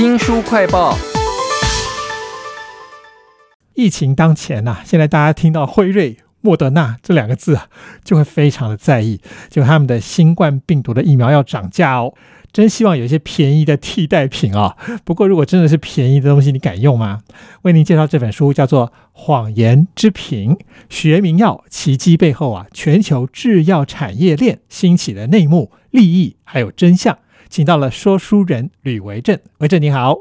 [0.00, 0.96] 新书快报。
[3.74, 7.66] 疫情当前呐、现在大家听到辉瑞、莫德纳这两个字啊，
[8.02, 9.20] 就会非常的在意，
[9.50, 12.14] 就他们的新冠病毒的疫苗要涨价哦。
[12.52, 17.20] 真希望有一些便宜的替代品啊、不过如果真的是便宜的东西，你敢用吗？
[17.62, 20.56] 为您介绍这本书叫做《谎言之瓶：
[20.88, 27.14] 学名药奇迹背后啊，全球制药产业链兴起的内幕、利益还有真相》，
[27.50, 30.18] 请到了说书人吕维正，维正你好。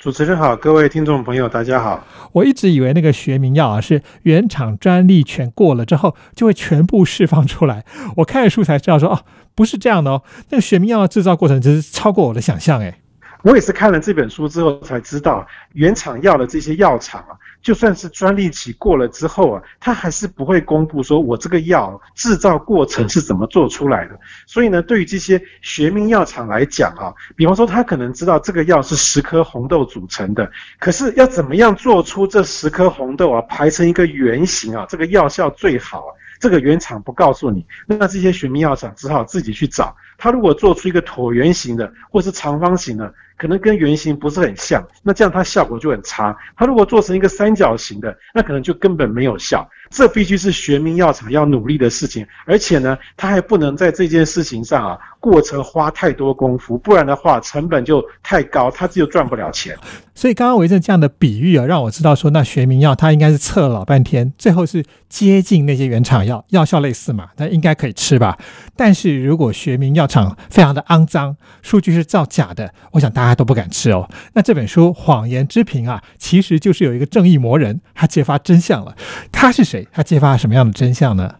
[0.00, 2.04] 主持人好，各位听众朋友，大家好。
[2.32, 7.84] 我一直以为那个学名药啊是原厂专利权过了之后就会全部释放出来。
[8.16, 10.24] 我看了书才知道说哦，不是这样的哦。
[10.48, 12.96] 那个学名药的制造过程真是超过我的想象诶。
[13.42, 24.18] 我也是看了这本书之后才知道，原厂药的这些药厂啊，就算是专利期过了之后啊，它还是不会公布说我这个药制造过程是怎么做出来的。
[24.46, 39.94] 所以呢，对于这些学名药厂来讲啊，比方说他可能知道这个药是十颗红豆组成的，可是要怎么样做出这十颗红豆啊排成一个圆形啊，这个药效最好啊，这个原厂不告诉你，那这些学名药厂只好自己去找。
[40.16, 46.36] 他如果做出一个椭圆形的或是长方形的，可能跟圆形不是很像，那这样它效果就很差。
[46.54, 49.66] 它如果做成一个三角形的，那可能就根本没有效。
[49.88, 59.76] 这必须是学名药厂要努力的事情，而且呢，它还不能在这件事情上啊过程花太多功夫，不然的话成本就太高，它就赚不了钱。
[60.14, 68.38] 所以刚刚维正这样的比喻啊，让我知道说那学名药它应该是测了老半天，最后是接近那些原厂药，药效类似嘛，那应该可以吃吧。
[68.76, 74.08] 但是如果学名药厂非常的肮脏，数据是造假的，我想大家他都不敢吃哦。
[74.34, 78.96] 那这本书《谎言之瓶》啊，其实就是有一个正义魔人，他揭发真相了。
[79.30, 79.86] 他是谁？
[79.92, 81.36] 他揭发了什么样的真相呢？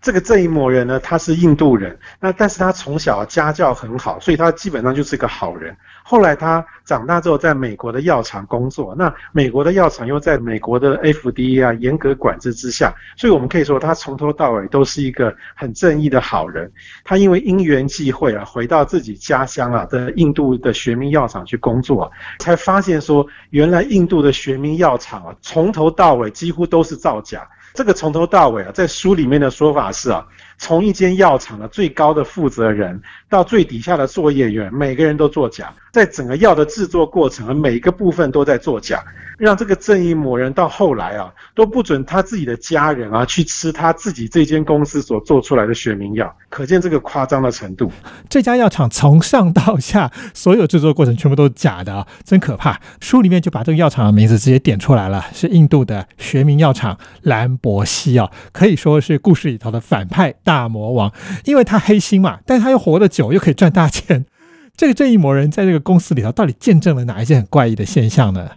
[0.00, 5.76] 这个正义魔人呢，他是印度人，那但是他从小家教很好，所以他基本上就是个好人。
[6.04, 16.70] 后来他长大之后，在美国的药厂工作，那美国的药厂又在美国的 FDA 啊严格管制之下，所以我们可以说他从头到尾都是一个很正义的好人。
[17.04, 27.46] 他因为因缘际会啊，回到自己家乡啊的印度的学名药厂去工作、才发现说，原来印度的学名药厂啊，从头到尾几乎都是造假。
[27.78, 30.26] 这个从头到尾啊，在书里面的说法是啊，
[30.58, 39.04] 从一间药厂的最高的负责人到最底下的作业员，每个人都作假，在整个药的制作过程，每一个部分都在作假，
[39.36, 47.90] 让这个正义魔人到后来啊，都不准他自己的家人啊去吃他自己这间公司所做出来的学名药，可见这个夸张的程度。
[48.30, 52.80] 这家药厂从上到下所有制作过程全部都是假的啊，真可怕！
[53.00, 61.12] 书里面就把这个药厂的名字直接点出来了，是印度的学名药厂兰博西啊，可以说是故事里头的反派大魔王，
[61.44, 64.24] 因为他黑心嘛，但是他又活得久，又可以赚大钱。
[64.76, 68.48] 这个正义魔人在这个公司里头，到底见证了哪一些很怪异的现象呢？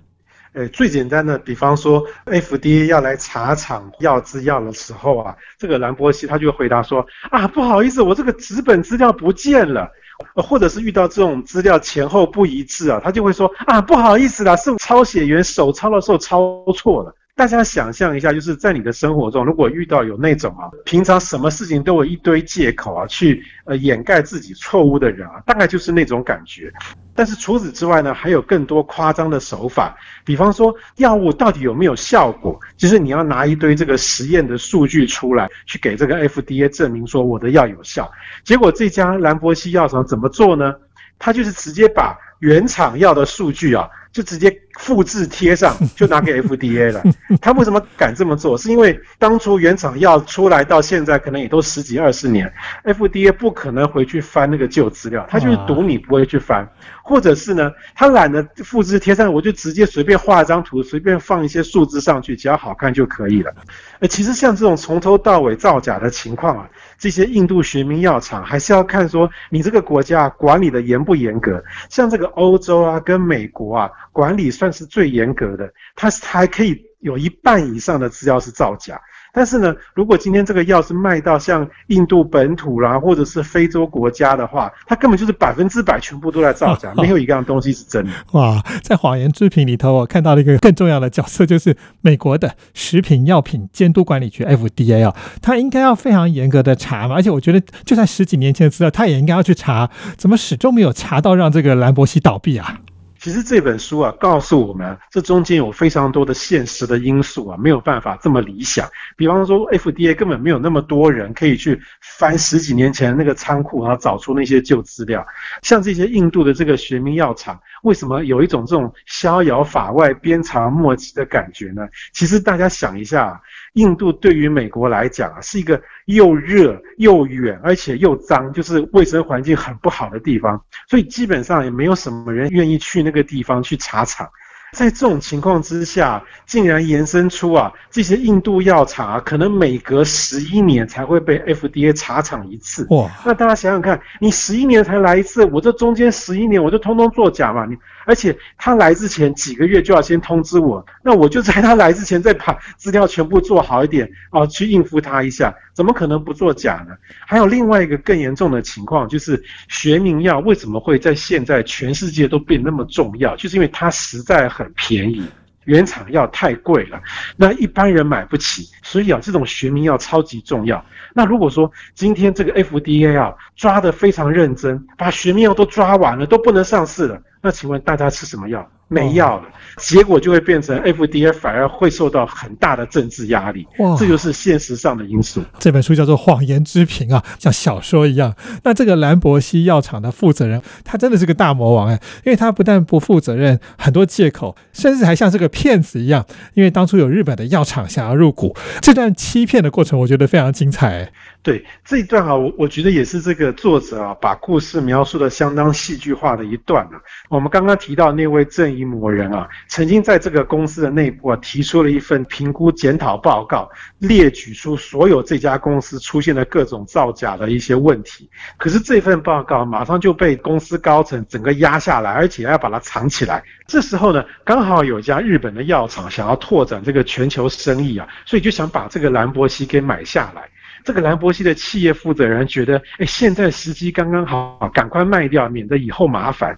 [0.54, 9.90] 呃，最简单的，比方说 FDA 要来查厂药资药的时候啊，这个兰博西他就会回答说啊，不好意思，我这个纸本资料不见了。
[10.36, 17.16] 或者是遇到这种资料前后不一致啊，他就会说啊，不好意思啦，是抄写员手抄的时候抄错了。
[17.42, 26.72] 大家想象一下，就是在你的生活中，如果遇到有那种啊，平常什么事情都有一堆借口啊，去呃掩盖自己错误的人啊，大概就是那种感觉。
[27.16, 38.12] 但是除此之外呢，还有更多夸张的手法，比方说药物到底有没有效果，就是你要拿一堆这个实验的数据出来，去给这个 FDA 证明说我的药有效。
[38.44, 40.76] 结果这家兰博西药厂怎么做呢？
[41.18, 47.02] 他就是直接把原厂药的数据啊，就直接复制贴上， 就拿给 FDA 了。
[47.40, 48.58] 他为什么敢这么做？
[48.58, 52.52] 是因为当初原厂药出来到现在，可能也都十几二十年
[52.84, 56.68] ，FDA 不可能回去翻那个旧资料，他就是赌你不会去翻，
[57.04, 63.54] 或者是呢，他懒得复制贴上，我就直接随便画一张图，随便放一些数字上去，只要好看就可以了。
[64.00, 66.68] 呃，其实像这种从头到尾造假的情况啊，
[66.98, 71.64] 这些印度学名药厂还是要看说你这个国家管理的严不严格。
[71.90, 79.00] 像这个欧洲啊跟美国啊，管理算是最严格的，它是还可以有一半以上的资料是造假。
[79.34, 88.12] 但是呢，如果今天这个药是卖到像印度本土啦，或者是非洲国家的话，它根本就是百分之百全部都在造假， 没有一样东西是真的。
[88.34, 102.82] 哇，在谎言制品里头，我看到了一个更重要的角色，就是美国的食品药品监督管理局 FDA 啊，它应该要非常严格的查嘛，而且我觉得就算十几年前的资料，它也应该要去查，怎么始终没有查到让这个兰博西倒闭啊？
[103.22, 108.90] 其实这本书啊，告诉我们，这中间有非常多的现实的因素啊，没有办法这么理想。
[109.16, 111.80] 比方说，FDA 根本没有那么多人可以去
[112.18, 115.24] 翻十几年前那个仓库，然后找出那些旧资料。
[115.62, 121.88] 像这些印度的这个学名药厂，为什么有一种这种逍遥法外、鞭长莫及的感觉呢？
[122.14, 123.40] 其实大家想一下，
[123.74, 130.60] 印度对于美国来讲啊，是一个又热又远，而且又脏，就是卫生环境很不好的地方，
[130.90, 133.11] 所以基本上也没有什么人愿意去那。
[133.12, 134.30] 这个地方去查厂，
[134.72, 142.88] 在这种情况之下，竟然延伸出啊，这些印度药厂啊，可能每隔十一年才会被 FDA 查厂一次。
[142.90, 147.66] 哇，那大家想想看，你十一年才来一次，我这中间十一年我就通通作假嘛？
[147.66, 147.76] 你。
[148.12, 156.94] 而且他来之前几个月就要先通知我，那我就在他来之前再把资料全部做好一点啊，去应付他一下，怎么可能不作假呢？
[157.26, 163.34] 还有另外一个更严重的情况，就是学名药为什么会在现在全世界都变那么重要？
[163.38, 165.24] 就是因为它实在很便宜，
[165.66, 167.02] 原厂药太贵了，
[167.38, 170.84] 那一般人买不起，所以啊，这种学名药超级重要。
[171.14, 177.22] 那如果说今天这个 FDA 啊抓得非常认真，把学名药都抓完了，都不能上市了。
[177.42, 178.70] 那请问大家吃什么药？
[178.92, 179.44] 没药了，
[179.78, 183.66] 结果就会变成 FDA 反而会受到很大的政治压力。
[183.80, 185.42] 哇，这就是现实上的因素。
[185.60, 188.36] 这本书叫做《谎言之瓶》啊，像小说一样。
[188.64, 191.94] 那这个兰博西药厂的负责人，他真的是个大魔王哎，
[192.26, 196.26] 因为他不但不负责任，很多借口，甚至还像是个骗子一样。
[196.54, 201.14] 因为当初有日本的药厂想要入股，这段欺骗的过程，我觉得非常精彩。
[201.44, 207.02] 对这一段啊，我我觉得也是这个作者啊，把故事描述的相当戏剧化的一段啊。
[207.30, 213.68] 我们刚刚提到那位正义魔人啊，曾经在这个公司的内部啊，提出了一份评估检讨报告，
[213.98, 218.30] 列举出所有这家公司出现的各种造假的一些问题。
[218.58, 223.44] 可是这份报告马上就被公司高层整个压下来，而且要把它藏起来。
[223.66, 230.51] 这时候呢，刚好有家日本的药厂想要拓展这个全球生意啊，所以就想把这个兰博西给买下来。
[230.84, 236.56] 这个兰博西的企业负责人觉得，哎，现在时机刚刚好，赶快卖掉，免得以后麻烦。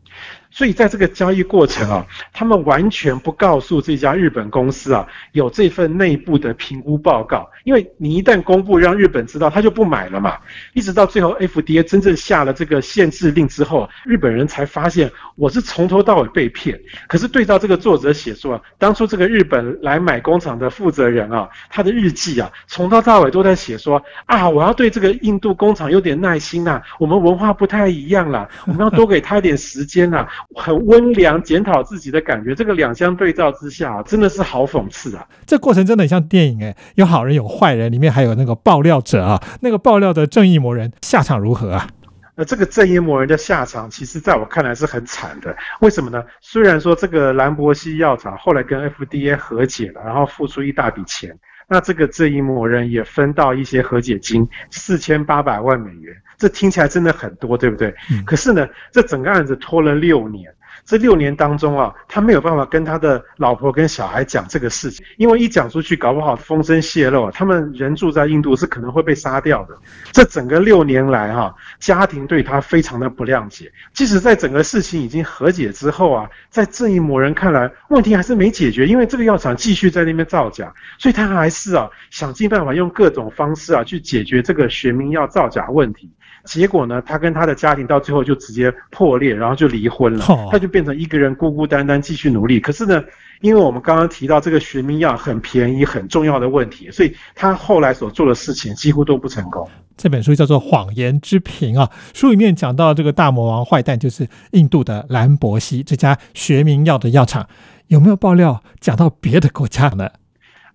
[0.53, 10.37] 所以在这个交易过程啊，他们完全不告诉这家日本公司啊，有这份内部的评估报告，因为你一旦公布让日本知道，他就不买了嘛。
[10.73, 16.79] 一直到最后 FDA 真正下了这个限制令之后，日本人才发现我是从头到尾被骗。
[17.07, 30.27] 可是对照这个作者写作，当初这个日本来买工厂的负责人啊，他的日记啊，从头到尾都在写说啊，我要对这个印度工厂有点耐心呐，我们文化不太一样啦，我们要多给他一点时间呐。
[30.55, 35.27] 很温良，检讨自己的感觉，这个两相对照之下，真的是好讽刺啊！
[35.45, 41.87] 这过程真的很像电影哎，有好人有坏人，里面还有那个爆料者啊，那个爆料的正义魔人下场如何啊？
[42.35, 45.55] 那这个正义魔人的下场，其实在我看来是很惨的。
[45.81, 46.23] 为什么呢？
[46.41, 51.37] 虽然说这个兰博西药厂后来跟 FDA 和解了，然后付出一大笔钱，
[51.67, 56.15] 那这个正义魔人也分到一些和解金，四千八百万美元。
[56.37, 57.93] 这听起来真的很多，对不对？
[58.25, 60.53] 可是呢，这整个案子拖了六年。
[60.85, 69.75] 这六年当中啊，他没有办法跟他的老婆跟小孩讲这个事情，因为一讲出去，搞不好风声泄露，他们人住在印度是可能会被杀掉的。
[70.11, 73.71] 这整个六年来哈，家庭对他非常的不谅解。
[73.93, 86.11] 即使在整个事情已经和解之后啊，在正义某人看来，问题还是没解决，因为这个药厂继续在那边造假，所以他还是啊想尽办法用各种方式啊去解决这个学名药造假问题。
[86.45, 90.25] 结果呢，他跟他的家庭到最后就直接破裂，然后就离婚了。
[90.51, 92.59] 他就变成一个人孤孤单单继续努力。
[92.59, 93.03] 可是呢，
[93.41, 99.69] 因为我们刚刚提到这个学名药很便宜、很重要的问题，所以他后来所做的事情几乎都不成功。
[99.95, 107.47] 这本书叫做《谎言之瓶》啊，书里面讲到这个大魔王坏蛋就是印度的兰博西这家学名药的药厂，
[107.87, 110.09] 有没有爆料讲到别的国家呢？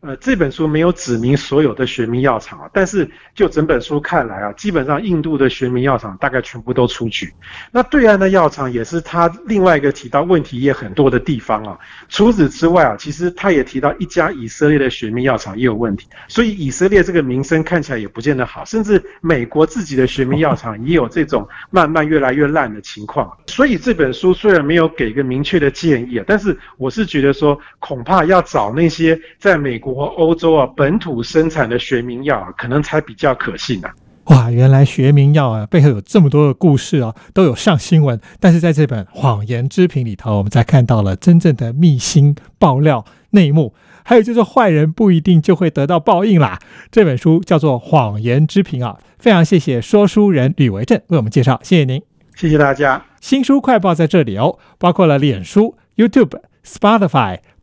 [0.01, 7.29] 呃，这本书没有指明所有的学名药厂啊，但是就整本书看来啊，基本上印度的学名药厂大概全部都出局。
[7.73, 11.77] 那对岸的药厂也是他另外一个提到问题也很多的地方啊。
[12.09, 18.65] 除此之外啊，其实他也提到一家以色列的学名药厂也有问题，所以以色列这个名声看起来也不见得好。
[18.65, 23.29] 甚至美国自己的学名药厂也有这种慢慢越来越烂的情况。
[23.49, 29.88] 所以这本书虽然没有给一个明确的建议啊，但是我是觉得说，恐怕要找那些在美国。
[29.93, 33.91] 国欧洲啊，本土生产的学名药可能才比较可信啊。
[34.25, 38.21] 哇，原来学名药啊背后有这么多的故事哦，都有上新闻。
[38.39, 43.73] 但是在这本《谎言之瓶》里头，我们才看到了真正的秘辛爆料内幕。
[44.05, 46.59] 还有就是坏人不一定就会得到报应啦。
[46.91, 52.03] 这本书叫做《谎言之瓶》啊，非常谢谢说书人吕维正为我们介绍，谢谢您。
[52.35, 53.03] 谢谢大家。
[53.21, 57.39] 新书快报在这里哦，包括了脸书、YouTube、Spotify、